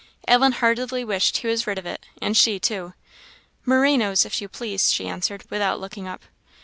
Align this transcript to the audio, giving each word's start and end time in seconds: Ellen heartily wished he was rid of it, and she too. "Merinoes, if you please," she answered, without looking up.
Ellen 0.27 0.53
heartily 0.53 1.03
wished 1.05 1.37
he 1.37 1.47
was 1.47 1.67
rid 1.67 1.77
of 1.77 1.85
it, 1.85 2.07
and 2.19 2.35
she 2.35 2.59
too. 2.59 2.95
"Merinoes, 3.67 4.25
if 4.25 4.41
you 4.41 4.49
please," 4.49 4.91
she 4.91 5.07
answered, 5.07 5.43
without 5.51 5.79
looking 5.79 6.07
up. 6.07 6.23